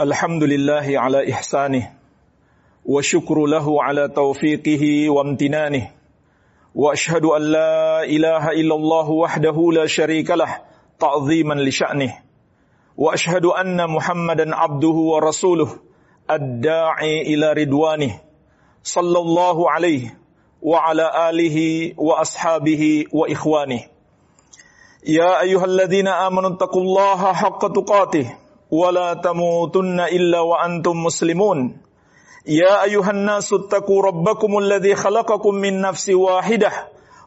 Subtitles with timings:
[0.00, 1.92] الحمد لله على إحسانه
[2.84, 5.90] وشكر له على توفيقه وامتنانه
[6.74, 10.56] وأشهد أن لا إله إلا الله وحده لا شريك له
[11.00, 12.14] تعظيما لشأنه
[12.96, 15.68] وأشهد أن محمدا عبده ورسوله
[16.30, 18.20] الداعي إلى رضوانه
[18.82, 20.18] صلى الله عليه
[20.62, 21.58] وعلى آله
[21.96, 23.80] وأصحابه وإخوانه.
[25.06, 28.36] يا أيها الذين آمنوا اتقوا الله حق تقاته.
[28.70, 31.76] ولا تموتن إلا وأنتم مسلمون.
[32.46, 36.72] يا أيها الناس اتقوا ربكم الذي خلقكم من نفس واحدة.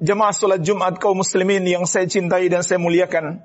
[0.00, 3.40] jemaah salat Jumat kaum muslimin yang saya cintai dan saya muliakan.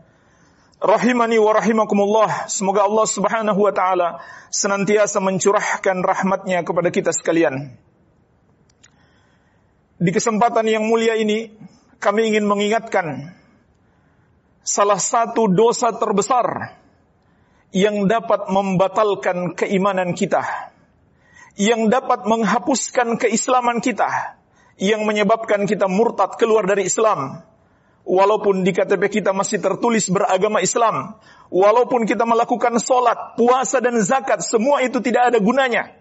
[0.81, 2.49] Rahimani wa rahimakumullah.
[2.49, 4.09] Semoga Allah Subhanahu wa taala
[4.49, 7.77] senantiasa mencurahkan rahmatnya kepada kita sekalian.
[10.01, 11.53] Di kesempatan yang mulia ini,
[12.01, 13.37] kami ingin mengingatkan
[14.65, 16.73] salah satu dosa terbesar
[17.69, 20.41] yang dapat membatalkan keimanan kita,
[21.61, 24.40] yang dapat menghapuskan keislaman kita,
[24.79, 27.43] yang menyebabkan kita murtad keluar dari Islam.
[28.01, 31.21] Walaupun di KTP kita masih tertulis beragama Islam,
[31.53, 35.93] walaupun kita melakukan solat, puasa dan zakat, semua itu tidak ada gunanya.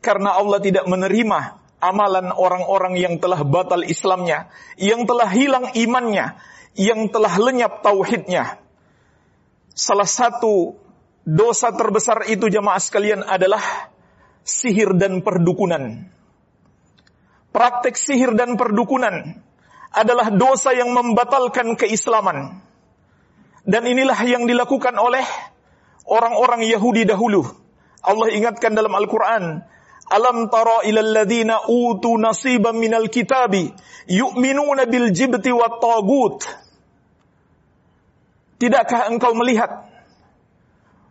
[0.00, 4.48] Karena Allah tidak menerima amalan orang-orang yang telah batal Islamnya,
[4.80, 6.40] yang telah hilang imannya,
[6.72, 8.60] yang telah lenyap tauhidnya.
[9.76, 10.72] Salah satu
[11.26, 13.92] dosa terbesar itu jamaah sekalian adalah
[14.40, 16.15] sihir dan perdukunan.
[17.56, 19.40] Praktek sihir dan perdukunan
[19.88, 22.60] adalah dosa yang membatalkan keislaman.
[23.64, 25.24] Dan inilah yang dilakukan oleh
[26.04, 27.48] orang-orang Yahudi dahulu.
[28.04, 29.64] Allah ingatkan dalam Al-Quran,
[30.06, 33.74] Alam tara ila alladhina utu nasiban minal kitabi
[34.06, 36.46] yu'minuna bil jibti wat tagut.
[38.62, 39.90] Tidakkah engkau melihat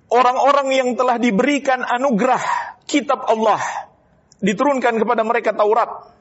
[0.08, 2.40] orang-orang yang telah diberikan anugerah
[2.88, 3.60] kitab Allah
[4.40, 6.15] diturunkan kepada mereka Taurat.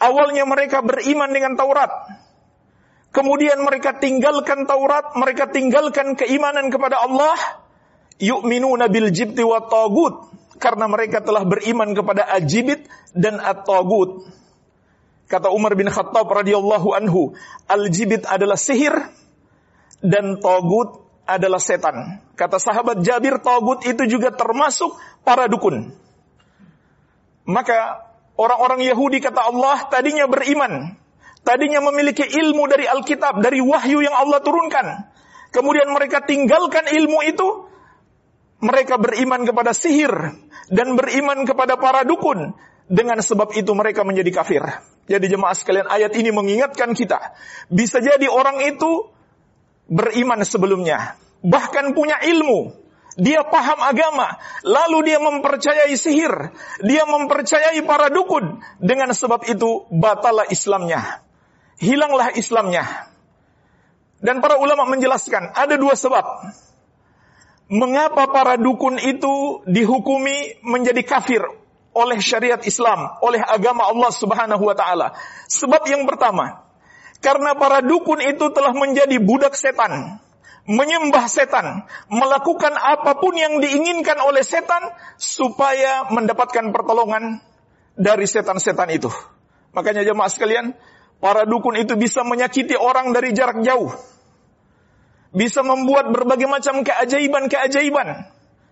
[0.00, 1.92] Awalnya mereka beriman dengan Taurat.
[3.12, 7.36] Kemudian mereka tinggalkan Taurat, mereka tinggalkan keimanan kepada Allah.
[8.20, 10.28] Yu'minuna bil jibti wat tagut
[10.60, 12.84] karena mereka telah beriman kepada ajibit
[13.16, 14.28] dan at-tagut.
[15.24, 17.32] Kata Umar bin Khattab radhiyallahu anhu,
[17.64, 18.92] al-jibit adalah sihir
[20.04, 22.20] dan tagut adalah setan.
[22.34, 25.94] Kata sahabat Jabir, tagut itu juga termasuk para dukun.
[27.46, 28.09] Maka
[28.40, 30.96] orang-orang Yahudi kata Allah tadinya beriman,
[31.44, 35.12] tadinya memiliki ilmu dari Alkitab, dari wahyu yang Allah turunkan.
[35.52, 37.48] Kemudian mereka tinggalkan ilmu itu,
[38.64, 40.12] mereka beriman kepada sihir
[40.72, 42.56] dan beriman kepada para dukun.
[42.90, 44.66] Dengan sebab itu mereka menjadi kafir.
[45.06, 47.38] Jadi jemaah sekalian ayat ini mengingatkan kita.
[47.70, 49.06] Bisa jadi orang itu
[49.86, 51.14] beriman sebelumnya.
[51.38, 52.74] Bahkan punya ilmu.
[53.18, 54.38] Dia paham agama.
[54.62, 56.54] Lalu dia mempercayai sihir.
[56.84, 58.62] Dia mempercayai para dukun.
[58.78, 61.24] Dengan sebab itu batalah Islamnya.
[61.80, 63.10] Hilanglah Islamnya.
[64.20, 66.22] Dan para ulama menjelaskan ada dua sebab
[67.70, 71.40] mengapa para dukun itu dihukumi menjadi kafir
[71.94, 75.14] oleh syariat Islam, oleh agama Allah Subhanahu wa taala.
[75.46, 76.66] Sebab yang pertama,
[77.22, 80.18] karena para dukun itu telah menjadi budak setan,
[80.70, 87.42] menyembah setan, melakukan apa pun yang diinginkan oleh setan supaya mendapatkan pertolongan
[87.98, 89.10] dari setan-setan itu.
[89.74, 90.70] Makanya jemaah sekalian,
[91.18, 93.90] para dukun itu bisa menyakiti orang dari jarak jauh
[95.30, 98.26] bisa membuat berbagai macam keajaiban-keajaiban.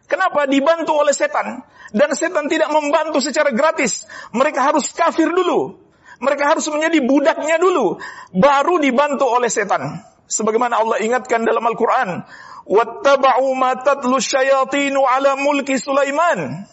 [0.09, 1.63] Kenapa dibantu oleh setan?
[1.95, 4.09] Dan setan tidak membantu secara gratis.
[4.35, 5.79] Mereka harus kafir dulu.
[6.19, 8.01] Mereka harus menjadi budaknya dulu.
[8.35, 12.23] Baru dibantu oleh setan sebagaimana Allah ingatkan dalam Al-Qur'an
[12.69, 16.69] wattaba'u ma tatlu syayatinu ala mulki Sulaiman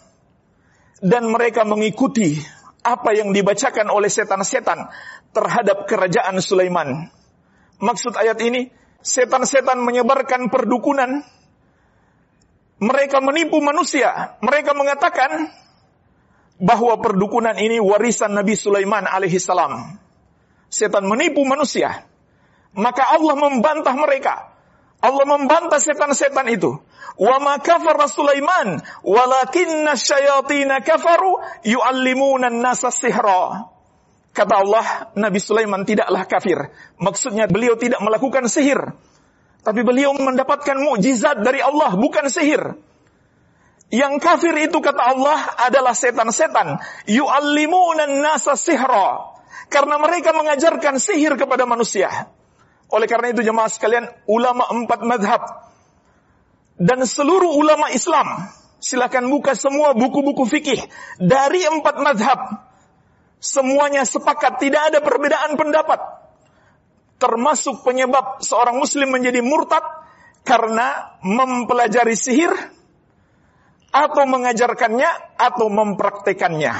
[1.00, 2.36] dan mereka mengikuti
[2.86, 4.86] apa yang dibacakan oleh setan-setan
[5.32, 7.08] terhadap kerajaan Sulaiman
[7.80, 8.68] maksud ayat ini
[9.00, 11.24] setan-setan menyebarkan perdukunan
[12.76, 15.48] mereka menipu manusia mereka mengatakan
[16.56, 20.00] bahwa perdukunan ini warisan Nabi Sulaiman alaihisalam.
[20.72, 22.08] Setan menipu manusia.
[22.76, 24.52] Maka Allah membantah mereka.
[25.00, 26.76] Allah membantah setan-setan itu.
[27.16, 33.72] Wa ma kafara Sulaiman walakinna syayatina kafaru yuallimuna an-nasa sihra.
[34.36, 36.68] Kata Allah, Nabi Sulaiman tidaklah kafir.
[37.00, 38.92] Maksudnya beliau tidak melakukan sihir.
[39.64, 42.76] Tapi beliau mendapatkan mukjizat dari Allah, bukan sihir.
[43.88, 46.76] Yang kafir itu kata Allah adalah setan-setan.
[47.08, 49.40] Yu'allimuna nasa sihra.
[49.72, 52.28] Karena mereka mengajarkan sihir kepada manusia.
[52.92, 55.42] Oleh karena itu jemaah sekalian, ulama empat madhab.
[56.76, 58.52] Dan seluruh ulama Islam.
[58.76, 60.78] Silakan buka semua buku-buku fikih.
[61.18, 62.66] Dari empat madhab
[63.36, 66.00] Semuanya sepakat, tidak ada perbedaan pendapat.
[67.16, 69.84] Termasuk penyebab seorang muslim menjadi murtad
[70.44, 72.52] karena mempelajari sihir
[73.92, 76.74] atau mengajarkannya atau mempraktekannya.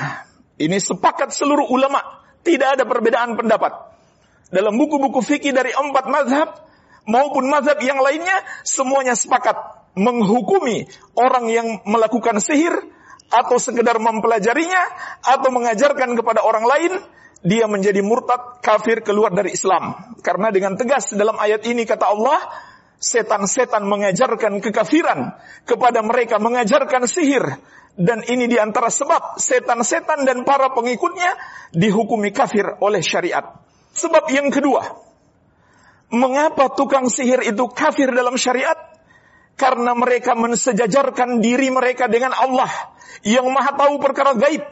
[0.57, 2.01] Ini sepakat seluruh ulama,
[2.45, 3.96] tidak ada perbedaan pendapat.
[4.47, 6.49] Dalam buku-buku fikih dari empat mazhab
[7.07, 9.59] maupun mazhab yang lainnya, semuanya sepakat
[9.97, 12.75] menghukumi orang yang melakukan sihir
[13.27, 14.83] atau sekedar mempelajarinya
[15.25, 16.93] atau mengajarkan kepada orang lain
[17.43, 20.15] dia menjadi murtad kafir keluar dari Islam.
[20.23, 22.39] Karena dengan tegas dalam ayat ini kata Allah
[22.97, 25.35] setan-setan mengajarkan kekafiran
[25.67, 27.45] kepada mereka mengajarkan sihir.
[27.97, 31.33] Dan ini di antara sebab setan-setan dan para pengikutnya
[31.73, 33.66] dihukumi kafir oleh syariat
[33.97, 34.85] sebab yang kedua
[36.13, 38.77] mengapa tukang sihir itu kafir dalam syariat
[39.57, 42.69] karena mereka mensejajarkan diri mereka dengan Allah
[43.25, 44.63] yang maha tahu perkara gaib.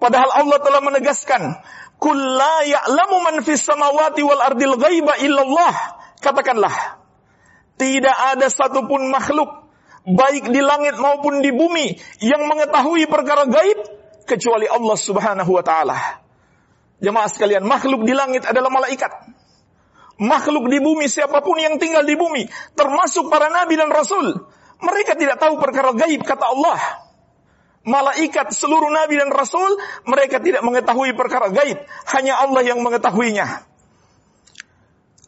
[0.00, 1.60] Padahal Allah telah menegaskan,
[2.00, 5.74] "Kul la ya'lamu man fis samawati wal ardil ghaiba illallah."
[6.24, 6.72] Katakanlah,
[7.76, 9.50] tidak ada satupun makhluk
[10.08, 11.92] baik di langit maupun di bumi
[12.24, 13.84] yang mengetahui perkara gaib
[14.24, 15.98] kecuali Allah Subhanahu wa taala.
[17.00, 19.10] Jemaah sekalian, makhluk di langit adalah malaikat
[20.20, 22.44] makhluk di bumi, siapa pun yang tinggal di bumi,
[22.76, 24.36] termasuk para nabi dan rasul.
[24.80, 26.80] Mereka tidak tahu perkara gaib, kata Allah.
[27.80, 31.80] Malaikat seluruh nabi dan rasul, mereka tidak mengetahui perkara gaib.
[32.12, 33.64] Hanya Allah yang mengetahuinya.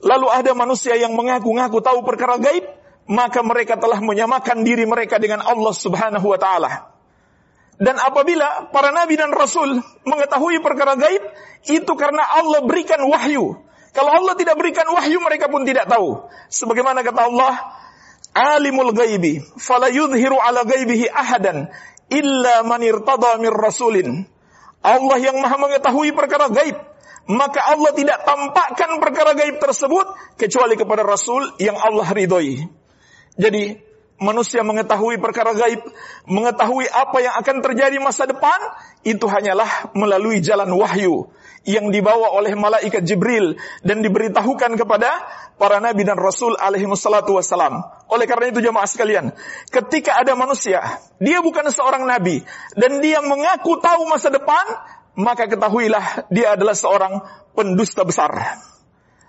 [0.05, 2.65] Lalu ada manusia yang mengaku-ngaku tahu perkara gaib,
[3.09, 6.92] maka mereka telah menyamakan diri mereka dengan Allah subhanahu wa ta'ala.
[7.83, 11.23] Dan apabila para nabi dan rasul mengetahui perkara gaib,
[11.67, 13.59] itu karena Allah berikan wahyu
[13.93, 16.25] kalau Allah tidak berikan wahyu, mereka pun tidak tahu.
[16.49, 17.55] Sebagaimana kata Allah,
[18.33, 21.69] alimul ghaibi, fala yudhiru ala ghaibihi ahadan,
[22.09, 24.25] illa man irtada mir rasulin.
[24.81, 26.75] Allah yang maha mengetahui perkara gaib,
[27.29, 30.09] maka Allah tidak tampakkan perkara gaib tersebut,
[30.41, 32.67] kecuali kepada Rasul yang Allah ridhoi.
[33.39, 33.77] Jadi,
[34.23, 35.83] manusia mengetahui perkara gaib,
[36.31, 38.57] mengetahui apa yang akan terjadi masa depan,
[39.03, 41.27] itu hanyalah melalui jalan wahyu
[41.63, 43.55] yang dibawa oleh malaikat Jibril
[43.87, 45.11] dan diberitahukan kepada
[45.59, 47.83] para nabi dan rasul alaihi wassalatu wassalam.
[48.11, 49.31] Oleh karena itu jemaah sekalian,
[49.71, 50.83] ketika ada manusia,
[51.23, 52.43] dia bukan seorang nabi
[52.75, 54.65] dan dia mengaku tahu masa depan,
[55.15, 57.23] maka ketahuilah dia adalah seorang
[57.55, 58.33] pendusta besar.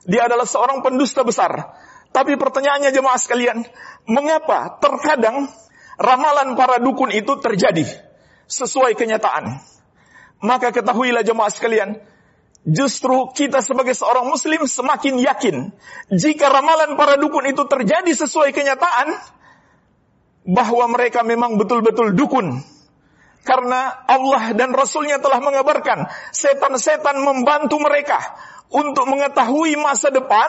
[0.04, 1.80] Dia adalah seorang pendusta besar.
[2.14, 3.66] Tapi pertanyaannya jemaah sekalian,
[4.06, 5.50] mengapa terkadang
[5.98, 7.90] ramalan para dukun itu terjadi
[8.46, 9.58] sesuai kenyataan?
[10.46, 11.98] Maka ketahuilah jemaah sekalian,
[12.64, 15.76] Justru kita sebagai seorang muslim semakin yakin
[16.08, 19.20] jika ramalan para dukun itu terjadi sesuai kenyataan
[20.48, 22.64] bahwa mereka memang betul-betul dukun.
[23.44, 28.20] Karena Allah dan Rasulnya telah mengabarkan setan-setan membantu mereka
[28.72, 30.48] untuk mengetahui masa depan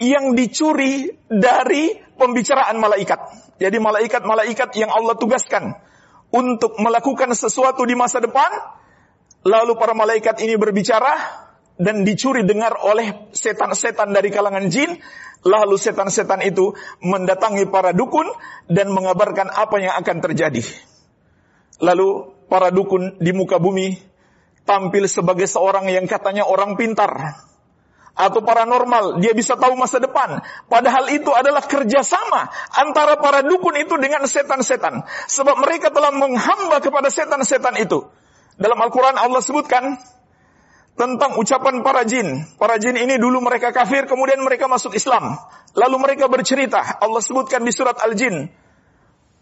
[0.00, 3.20] yang dicuri dari pembicaraan malaikat.
[3.60, 5.76] Jadi malaikat-malaikat yang Allah tugaskan
[6.32, 8.48] untuk melakukan sesuatu di masa depan,
[9.44, 11.12] lalu para malaikat ini berbicara,
[11.80, 15.00] dan dicuri dengar oleh setan-setan dari kalangan jin,
[15.44, 18.28] lalu setan-setan itu mendatangi para dukun
[18.68, 20.60] dan mengabarkan apa yang akan terjadi.
[21.80, 22.08] Lalu
[22.46, 23.96] para dukun di muka bumi
[24.68, 27.40] tampil sebagai seorang yang katanya orang pintar
[28.20, 30.44] atau paranormal, dia bisa tahu masa depan.
[30.68, 35.00] Padahal itu adalah kerjasama antara para dukun itu dengan setan-setan.
[35.30, 38.04] Sebab mereka telah menghamba kepada setan-setan itu.
[38.60, 39.96] Dalam Al-Quran Allah sebutkan,
[41.00, 42.44] tentang ucapan para jin.
[42.60, 45.40] Para jin ini dulu mereka kafir, kemudian mereka masuk Islam.
[45.72, 48.52] Lalu mereka bercerita, Allah sebutkan di surat Al-Jin.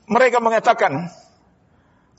[0.07, 1.11] Mereka mengatakan,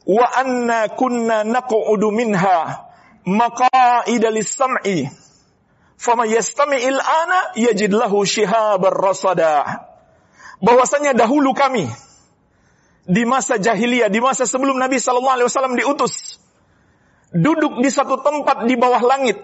[0.08, 2.88] Wa anna kunna naq'udu minha
[3.25, 5.10] maqa'ida lis-sam'i.
[6.00, 9.88] Fama yastami'il ana yajid lahu shihabar rasada.
[10.63, 11.88] Bahwasanya dahulu kami
[13.10, 16.38] di masa jahiliyah, di masa sebelum Nabi sallallahu alaihi wasallam diutus,
[17.34, 19.41] duduk di satu tempat di bawah langit,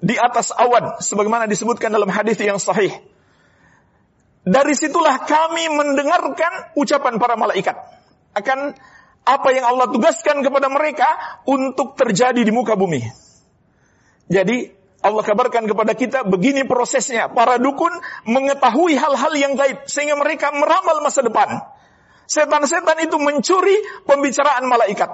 [0.00, 2.92] di atas awan, sebagaimana disebutkan dalam hadis yang sahih.
[4.40, 7.76] Dari situlah kami mendengarkan ucapan para malaikat
[8.32, 8.72] akan
[9.30, 11.06] apa yang Allah tugaskan kepada mereka
[11.46, 12.98] untuk terjadi di muka bumi.
[14.26, 17.30] Jadi Allah kabarkan kepada kita begini prosesnya.
[17.30, 17.90] Para dukun
[18.26, 21.62] mengetahui hal-hal yang gaib sehingga mereka meramal masa depan.
[22.28, 23.74] Setan-setan itu mencuri
[24.06, 25.08] pembicaraan malaikat.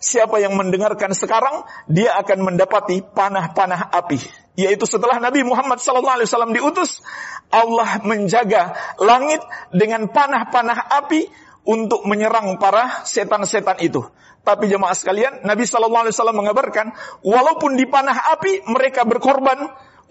[0.00, 4.20] Siapa yang mendengarkan sekarang, dia akan mendapati panah-panah api.
[4.56, 7.00] Yaitu setelah Nabi Muhammad SAW diutus,
[7.48, 9.40] Allah menjaga langit
[9.72, 11.28] dengan panah-panah api
[11.64, 14.04] untuk menyerang para setan-setan itu.
[14.44, 16.86] Tapi jemaah sekalian, Nabi Shallallahu Alaihi Wasallam mengabarkan,
[17.24, 19.56] walaupun di panah api mereka berkorban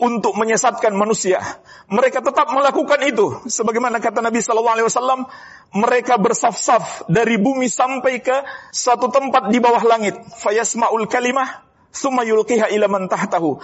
[0.01, 1.37] untuk menyesatkan manusia,
[1.85, 3.45] mereka tetap melakukan itu.
[3.45, 5.29] Sebagaimana kata Nabi Shallallahu Alaihi Wasallam,
[5.77, 8.41] mereka bersaf-saf dari bumi sampai ke
[8.73, 10.17] suatu tempat di bawah langit.
[10.41, 13.61] Fayasmaul kalimah, Summa yulqiha ila man tahtahu.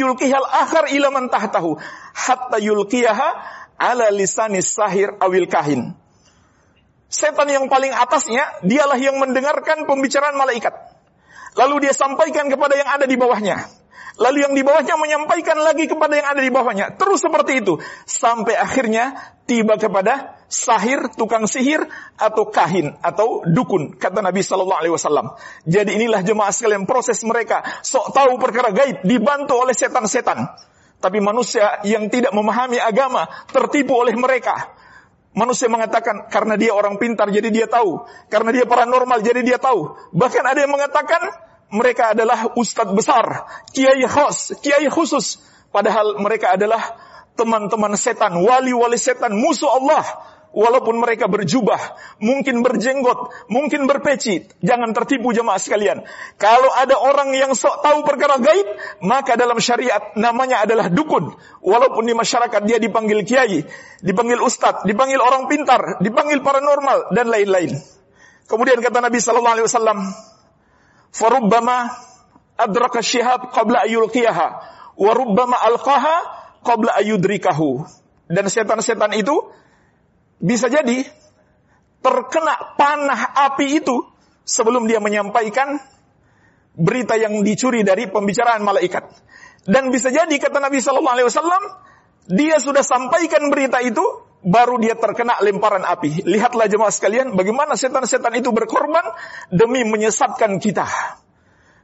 [0.00, 1.76] Yulqiha al-akhar ila man tahtahu.
[2.16, 3.28] Hatta yulqiyaha
[3.76, 5.92] ala lisanis sahir awil kahin.
[7.06, 10.74] Setan yang paling atasnya, dialah yang mendengarkan pembicaraan malaikat.
[11.56, 13.86] Lalu dia sampaikan kepada yang ada di bawahnya.
[14.16, 16.96] Lalu yang di bawahnya menyampaikan lagi kepada yang ada di bawahnya.
[16.96, 17.76] Terus seperti itu.
[18.08, 19.12] Sampai akhirnya
[19.44, 21.84] tiba kepada sahir, tukang sihir,
[22.16, 24.00] atau kahin, atau dukun.
[24.00, 25.36] Kata Nabi Sallallahu Alaihi Wasallam.
[25.68, 27.60] Jadi inilah jemaah sekalian proses mereka.
[27.84, 30.48] Sok tahu perkara gaib, dibantu oleh setan-setan.
[30.96, 34.72] Tapi manusia yang tidak memahami agama, tertipu oleh mereka.
[35.36, 38.08] Manusia mengatakan karena dia orang pintar jadi dia tahu.
[38.32, 39.92] Karena dia paranormal jadi dia tahu.
[40.16, 41.20] Bahkan ada yang mengatakan
[41.68, 43.44] mereka adalah ustadz besar,
[43.76, 45.44] kiai khos, kiai khusus.
[45.68, 46.80] Padahal mereka adalah
[47.36, 50.04] teman-teman setan, wali-wali setan, musuh Allah.
[50.56, 54.48] Walaupun mereka berjubah, mungkin berjenggot, mungkin berpeci.
[54.64, 56.00] Jangan tertipu jemaah sekalian.
[56.40, 58.64] Kalau ada orang yang sok tahu perkara gaib,
[59.04, 61.36] maka dalam syariat namanya adalah dukun.
[61.60, 63.68] Walaupun di masyarakat dia dipanggil kiai,
[64.00, 67.76] dipanggil ustadz, dipanggil orang pintar, dipanggil paranormal, dan lain-lain.
[68.48, 69.98] Kemudian kata Nabi Sallallahu Alaihi Wasallam,
[71.12, 71.92] farubbama
[72.56, 74.46] adraka syihab qabla ayulqiyaha
[74.96, 76.16] wa rubbama alqaha
[76.64, 77.84] qabla ayudrikahu.
[78.32, 79.52] Dan setan-setan itu
[80.36, 81.04] bisa jadi
[82.04, 84.04] terkena panah api itu
[84.46, 85.80] sebelum dia menyampaikan
[86.76, 89.08] berita yang dicuri dari pembicaraan malaikat.
[89.66, 91.62] Dan bisa jadi kata Nabi Sallallahu Alaihi Wasallam,
[92.30, 94.04] dia sudah sampaikan berita itu,
[94.46, 96.22] baru dia terkena lemparan api.
[96.22, 99.02] Lihatlah jemaah sekalian, bagaimana setan-setan itu berkorban
[99.50, 100.86] demi menyesatkan kita.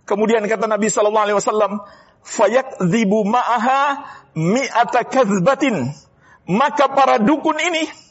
[0.06, 1.73] Kemudian kata Nabi Sallallahu Alaihi Wasallam,
[2.23, 3.82] fayakdzibu ma'aha
[4.38, 5.02] mi'ata.
[6.42, 8.01] Maka para dukun ini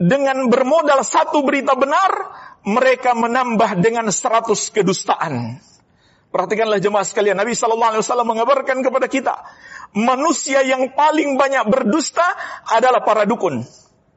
[0.00, 2.10] dengan bermodal satu berita benar,
[2.64, 5.60] mereka menambah dengan seratus kedustaan.
[6.32, 9.36] Perhatikanlah jemaah sekalian, Nabi Sallallahu Alaihi Wasallam mengabarkan kepada kita,
[9.92, 12.24] manusia yang paling banyak berdusta
[12.72, 13.60] adalah para dukun.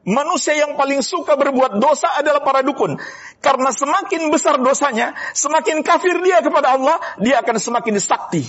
[0.05, 2.95] Manusia yang paling suka berbuat dosa adalah para dukun.
[3.41, 8.45] Karena semakin besar dosanya, semakin kafir dia kepada Allah, dia akan semakin sakti.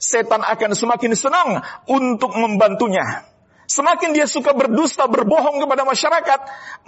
[0.00, 3.28] Setan akan semakin senang untuk membantunya.
[3.70, 6.40] Semakin dia suka berdusta, berbohong kepada masyarakat,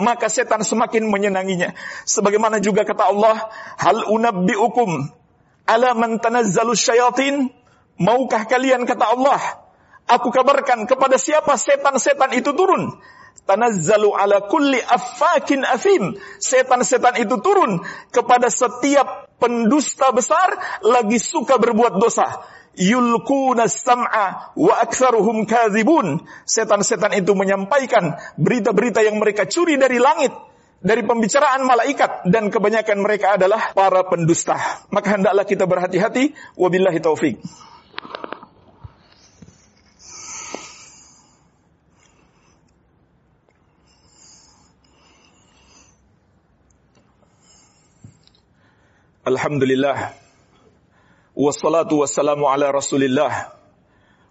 [0.03, 1.79] maka setan semakin menyenanginya.
[2.03, 3.39] Sebagaimana juga kata Allah,
[3.79, 4.91] Hal unabbi'ukum
[5.71, 7.55] ala man tanazzalu syayatin.
[8.03, 9.63] Maukah kalian kata Allah,
[10.11, 12.99] aku kabarkan kepada siapa setan-setan itu turun.
[13.47, 16.19] Tanazzalu ala kulli affakin afim.
[16.43, 17.79] Setan-setan itu turun
[18.11, 22.43] kepada setiap pendusta besar lagi suka berbuat dosa
[22.77, 26.25] yulkuna sam'a wa aktsaruhum kadzibun.
[26.49, 30.33] Setan-setan itu menyampaikan berita-berita yang mereka curi dari langit
[30.83, 34.59] dari pembicaraan malaikat dan kebanyakan mereka adalah para pendusta.
[34.91, 37.39] Maka hendaklah kita berhati-hati wabillahi taufik.
[49.23, 50.22] Alhamdulillah
[51.33, 53.57] wassalatu wassalamu ala rasulillah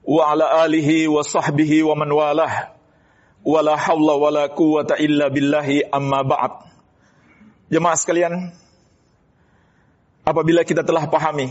[0.06, 2.78] wa ala alihi wa sahbihi wa man walah.
[3.42, 6.62] Wa la hawla wa la quwata illa billahi amma ba'd.
[7.74, 8.54] Jemaah sekalian
[10.22, 11.50] apabila kita telah pahami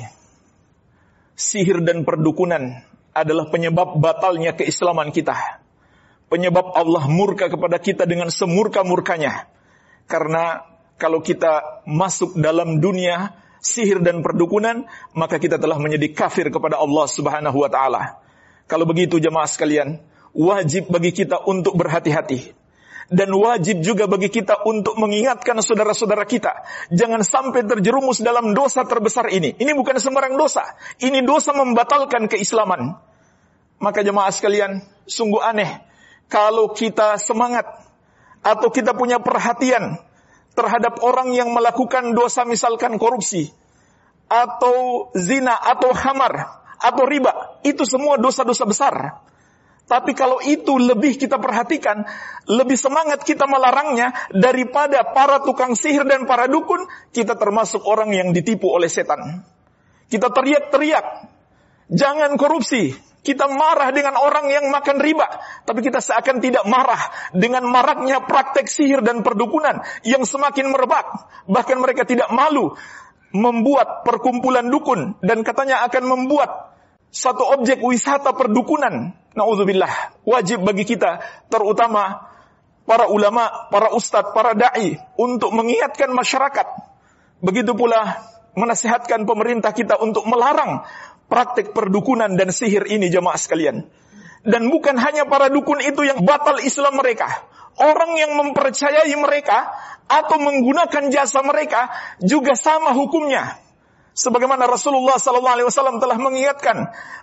[1.34, 5.34] sihir dan perdukunan adalah penyebab batalnya keislaman kita.
[6.30, 9.50] Penyebab Allah murka kepada kita dengan semurka-murkanya.
[10.06, 10.62] Karena
[10.94, 17.06] kalau kita masuk dalam dunia sihir dan perdukunan, maka kita telah menjadi kafir kepada Allah
[17.06, 18.18] Subhanahu wa taala.
[18.66, 20.00] Kalau begitu jemaah sekalian,
[20.34, 22.56] wajib bagi kita untuk berhati-hati.
[23.10, 26.62] Dan wajib juga bagi kita untuk mengingatkan saudara-saudara kita.
[26.94, 29.50] Jangan sampai terjerumus dalam dosa terbesar ini.
[29.58, 30.62] Ini bukan sembarang dosa.
[31.02, 32.94] Ini dosa membatalkan keislaman.
[33.82, 35.82] Maka jemaah sekalian, sungguh aneh
[36.30, 37.66] kalau kita semangat
[38.40, 39.98] atau kita punya perhatian
[40.54, 43.50] terhadap orang yang melakukan dosa misalkan korupsi
[44.30, 48.94] atau zina atau hamar atau riba, itu semua dosa-dosa besar.
[49.90, 52.06] Tapi kalau itu lebih kita perhatikan,
[52.46, 58.30] lebih semangat kita melarangnya daripada para tukang sihir dan para dukun, kita termasuk orang yang
[58.30, 59.42] ditipu oleh setan.
[60.06, 61.06] Kita teriak-teriak,
[61.90, 63.09] jangan korupsi.
[63.20, 65.28] Kita marah dengan orang yang makan riba,
[65.68, 71.04] tapi kita seakan tidak marah dengan maraknya praktek sihir dan perdukunan yang semakin merebak.
[71.44, 72.72] Bahkan mereka tidak malu
[73.36, 76.72] membuat perkumpulan dukun dan katanya akan membuat
[77.12, 79.12] satu objek wisata perdukunan.
[79.36, 80.24] Nauzubillah.
[80.26, 81.20] Wajib bagi kita,
[81.52, 82.30] terutama
[82.88, 86.66] para ulama, para ustadz, para dai untuk mengingatkan masyarakat.
[87.38, 88.18] Begitu pula
[88.58, 90.82] menasihatkan pemerintah kita untuk melarang
[91.30, 93.86] praktik perdukunan dan sihir ini jemaah sekalian.
[94.42, 97.28] Dan bukan hanya para dukun itu yang batal Islam mereka.
[97.78, 99.70] Orang yang mempercayai mereka
[100.10, 101.86] atau menggunakan jasa mereka
[102.18, 103.62] juga sama hukumnya
[104.20, 106.76] sebagaimana Rasulullah sallallahu alaihi wasallam telah mengingatkan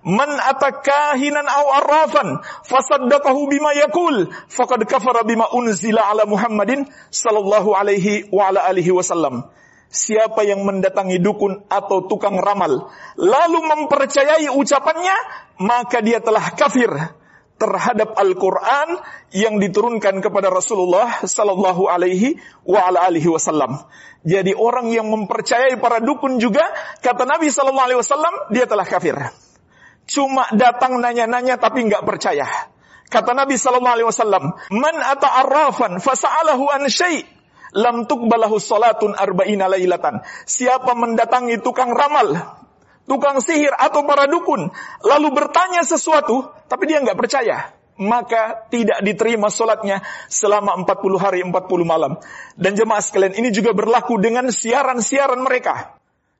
[0.07, 8.31] man atakahinan aw arrafan fasaddaqahu bima yaqul faqad kafara bima unzila ala Muhammadin sallallahu alaihi
[8.31, 9.45] wa ala alihi wasallam
[9.87, 15.15] Siapa yang mendatangi dukun atau tukang ramal lalu mempercayai ucapannya
[15.63, 16.91] maka dia telah kafir
[17.57, 19.01] terhadap Al-Quran
[19.33, 23.81] yang diturunkan kepada Rasulullah Sallallahu Alaihi wa ala alihi Wasallam.
[24.21, 26.63] Jadi orang yang mempercayai para dukun juga
[27.01, 29.17] kata Nabi Sallallahu Alaihi Wasallam dia telah kafir.
[30.07, 32.47] Cuma datang nanya-nanya tapi nggak percaya.
[33.07, 37.36] Kata Nabi Sallallahu Alaihi Wasallam, man ata'arrafan fasa'alahu an syai'
[37.73, 40.23] lam tuqbalahu salatun arba'ina lailatan.
[40.47, 42.37] Siapa mendatangi tukang ramal,
[43.07, 44.69] tukang sihir atau para dukun,
[45.03, 51.53] lalu bertanya sesuatu, tapi dia nggak percaya, maka tidak diterima sholatnya selama 40 hari 40
[51.83, 52.21] malam.
[52.53, 55.97] Dan jemaah sekalian ini juga berlaku dengan siaran-siaran mereka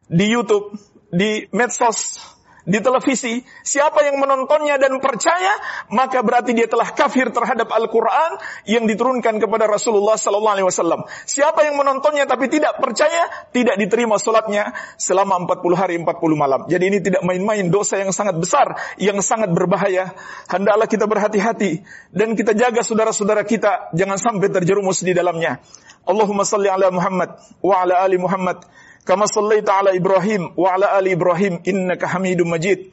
[0.08, 0.78] di YouTube,
[1.12, 2.22] di medsos,
[2.68, 5.56] di televisi, siapa yang menontonnya dan percaya,
[5.88, 11.08] maka berarti dia telah kafir terhadap Al-Quran yang diturunkan kepada Rasulullah Sallallahu Alaihi Wasallam.
[11.24, 16.68] Siapa yang menontonnya tapi tidak percaya, tidak diterima sholatnya selama 40 hari 40 malam.
[16.68, 20.12] Jadi ini tidak main-main dosa yang sangat besar, yang sangat berbahaya.
[20.52, 25.63] Hendaklah kita berhati-hati dan kita jaga saudara-saudara kita jangan sampai terjerumus di dalamnya.
[26.04, 28.60] Allahumma salli ala Muhammad wa ala ali Muhammad
[29.08, 32.91] كما صليت على إبراهيم وعلى آل إبراهيم إنك حميد مجيد.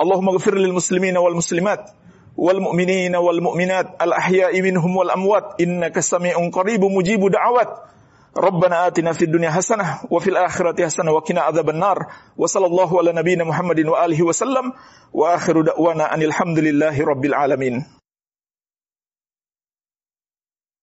[0.00, 1.90] اللهم اغفر للمسلمين والمسلمات
[2.36, 5.60] والمؤمنين والمؤمنات الأحياء منهم والأموات.
[5.60, 7.68] إنك سميع قريب مجيب دعوات.
[8.38, 11.98] ربنا آتنا في الدنيا حسنة وفي الآخرة حسنة وقنا عذاب النار.
[12.38, 14.72] وصلى الله على نبينا محمد وآله وسلم.
[15.12, 18.01] وآخر دعوانا أن الحمد لله رب العالمين.